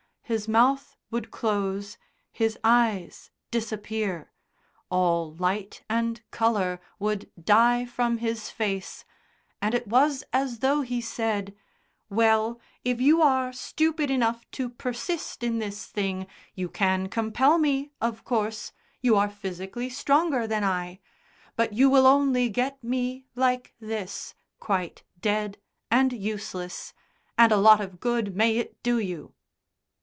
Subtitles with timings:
[0.23, 1.97] His mouth would close,
[2.31, 4.31] his eyes disappear,
[4.89, 9.03] all light and colour would die from his face,
[9.61, 11.53] and it was as though he said:
[12.09, 17.91] "Well, if you are stupid enough to persist in this thing you can compel me,
[17.99, 18.71] of course
[19.01, 21.01] you are physically stronger than I
[21.57, 25.57] but you will only get me like this quite dead
[25.91, 26.93] and useless,
[27.37, 29.33] and a lot of good may it do you!"